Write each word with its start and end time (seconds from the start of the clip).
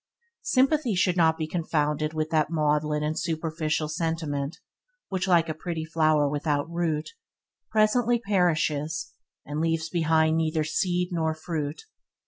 Sympathy 0.41 0.95
should 0.95 1.15
not 1.15 1.37
be 1.37 1.45
confounded 1.45 2.11
with 2.11 2.31
that 2.31 2.49
maudlin 2.49 3.03
and 3.03 3.19
superficial 3.19 3.87
sentiment 3.87 4.57
which, 5.09 5.27
like 5.27 5.47
a 5.47 5.53
pretty 5.53 5.85
flower 5.85 6.27
without 6.27 6.67
root, 6.71 7.11
presently 7.69 8.17
perishes 8.17 9.11
and 9.45 9.61
leaves 9.61 9.89
behind 9.91 10.37
neither 10.37 10.63
seed 10.63 11.09
nor 11.11 11.35
fruit. 11.35 11.83